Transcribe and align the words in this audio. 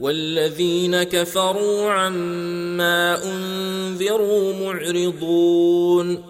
والذين 0.00 1.02
كفروا 1.02 1.90
عما 1.90 3.24
أنذروا 3.24 4.54
معرضون 4.54 6.29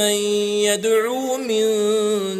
يدعو 0.00 1.36
من 1.36 1.64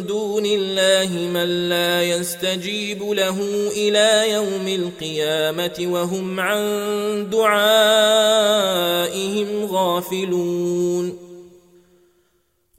دون 0.05 0.45
الله 0.45 1.09
من 1.33 1.69
لا 1.69 2.03
يستجيب 2.03 3.03
له 3.03 3.37
إلى 3.71 4.31
يوم 4.31 4.67
القيامه 4.67 5.87
وهم 5.91 6.39
عن 6.39 7.29
دعائهم 7.29 8.57
غافلون 9.65 11.27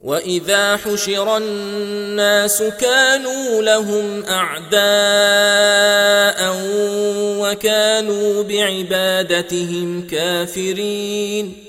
واذا 0.01 0.77
حشر 0.77 1.37
الناس 1.37 2.63
كانوا 2.63 3.61
لهم 3.61 4.23
اعداء 4.25 4.79
وكانوا 7.41 8.43
بعبادتهم 8.43 10.07
كافرين 10.07 11.68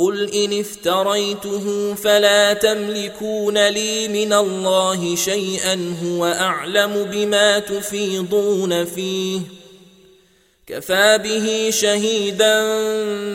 قل 0.00 0.30
ان 0.30 0.60
افتريته 0.60 1.94
فلا 1.94 2.52
تملكون 2.52 3.68
لي 3.68 4.08
من 4.08 4.32
الله 4.32 5.16
شيئا 5.16 5.94
هو 6.04 6.26
اعلم 6.26 7.08
بما 7.12 7.58
تفيضون 7.58 8.84
فيه 8.84 9.40
كفى 10.66 11.18
به 11.24 11.70
شهيدا 11.70 12.62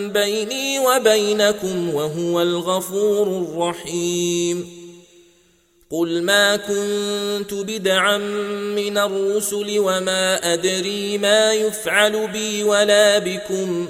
بيني 0.08 0.80
وبينكم 0.80 1.96
وهو 1.96 2.42
الغفور 2.42 3.28
الرحيم 3.28 4.68
قل 5.90 6.22
ما 6.24 6.56
كنت 6.56 7.54
بدعا 7.54 8.18
من 8.76 8.98
الرسل 8.98 9.80
وما 9.80 10.54
ادري 10.54 11.18
ما 11.18 11.54
يفعل 11.54 12.28
بي 12.28 12.64
ولا 12.64 13.20
بكم 13.20 13.90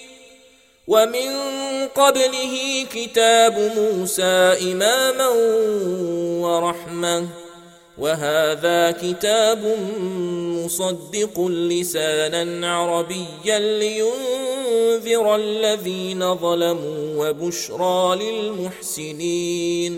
ومن 0.91 1.31
قبله 1.87 2.85
كتاب 2.93 3.55
موسى 3.77 4.57
إماما 4.71 5.27
ورحمة. 6.43 7.27
وهذا 7.97 8.91
كتاب 8.91 9.77
مصدق 10.65 11.35
لسانا 11.47 12.75
عربيا 12.75 13.59
لينذر 13.59 15.35
الذين 15.35 16.35
ظلموا 16.35 17.29
وبشرى 17.29 18.15
للمحسنين. 18.21 19.93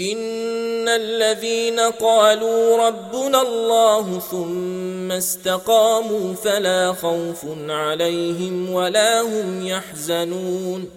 إن 0.00 0.88
الذين 0.88 1.80
قالوا 1.80 2.86
ربنا 2.86 3.42
الله 3.42 4.18
ثم 4.30 4.97
استقاموا 5.12 6.34
فلا 6.34 6.92
خوف 6.92 7.46
عليهم 7.68 8.72
ولا 8.72 9.20
هم 9.20 9.66
يحزنون. 9.66 10.90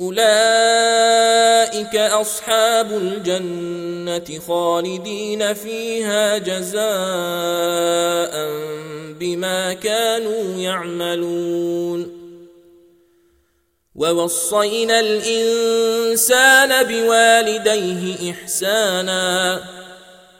أولئك 0.00 1.96
أصحاب 1.96 2.92
الجنة 2.92 4.40
خالدين 4.48 5.54
فيها 5.54 6.38
جزاء 6.38 6.80
بما 9.20 9.72
كانوا 9.72 10.56
يعملون. 10.56 12.20
ووصينا 13.94 15.00
الإنسان 15.00 16.86
بوالديه 16.86 18.30
إحسانا. 18.30 19.62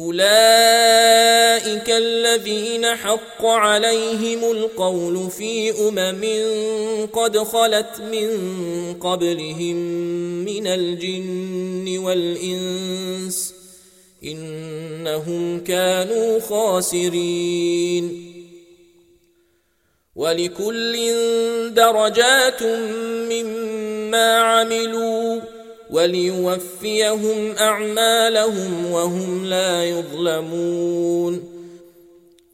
أولئك 0.00 1.90
الذين 1.90 2.86
حق 2.86 3.46
عليهم 3.46 4.44
القول 4.44 5.30
في 5.30 5.70
أمم 5.88 6.24
قد 7.12 7.38
خلت 7.38 8.00
من 8.00 8.28
قبلهم 9.00 9.76
من 10.44 10.66
الجن 10.66 11.98
والإنس 11.98 13.54
إنهم 14.24 15.60
كانوا 15.60 16.40
خاسرين 16.40 18.24
ولكل 20.16 20.94
درجات 21.74 22.62
مما 23.32 24.36
عملوا 24.38 25.40
وليوفيهم 25.94 27.54
أعمالهم 27.58 28.90
وهم 28.90 29.46
لا 29.46 29.84
يظلمون 29.84 31.42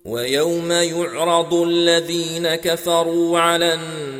ويوم 0.05 0.73
يعرض 0.73 1.55
الذين 1.55 2.55
كفروا 2.55 3.39
على 3.39 3.75
النار 3.75 4.20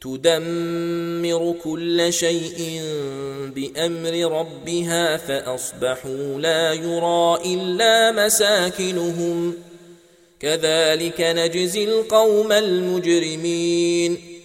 تدمر 0.00 1.54
كل 1.64 2.12
شيء 2.12 2.82
بأمر 3.54 4.38
ربها 4.40 5.16
فأصبحوا 5.16 6.40
لا 6.40 6.72
يرى 6.72 7.38
إلا 7.54 8.26
مساكنهم. 8.26 9.54
كذلك 10.40 11.20
نجزي 11.20 11.84
القوم 11.84 12.52
المجرمين. 12.52 14.37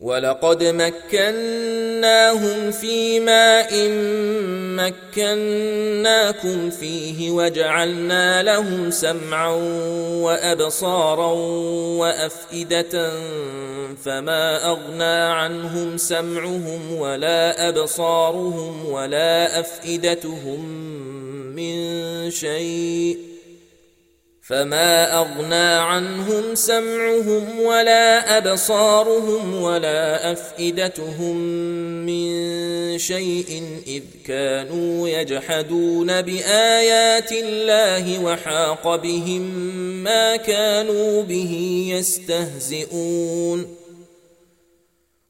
ولقد 0.00 0.64
مكناهم 0.64 2.70
في 2.70 3.20
ماء 3.20 3.88
مكناكم 5.16 6.70
فيه 6.70 7.30
وجعلنا 7.30 8.42
لهم 8.42 8.90
سمعا 8.90 9.54
وأبصارا 10.22 11.32
وأفئدة 11.98 13.10
فما 14.04 14.70
أغنى 14.70 15.32
عنهم 15.32 15.96
سمعهم 15.96 16.96
ولا 16.96 17.68
أبصارهم 17.68 18.86
ولا 18.86 19.60
أفئدتهم 19.60 20.66
من 21.56 22.30
شيء 22.30 23.35
فما 24.48 25.18
اغنى 25.18 25.74
عنهم 25.74 26.54
سمعهم 26.54 27.60
ولا 27.60 28.38
ابصارهم 28.38 29.62
ولا 29.62 30.32
افئدتهم 30.32 31.36
من 32.06 32.98
شيء 32.98 33.62
اذ 33.86 34.02
كانوا 34.26 35.08
يجحدون 35.08 36.22
بايات 36.22 37.32
الله 37.32 38.24
وحاق 38.24 38.96
بهم 38.96 39.42
ما 40.04 40.36
كانوا 40.36 41.22
به 41.22 41.86
يستهزئون 41.90 43.85